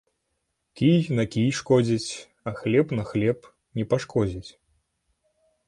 [0.79, 2.17] Кій на кій шкодзіць,
[2.51, 3.47] а хлеб на хлеб
[3.81, 4.51] не пашкодзіць.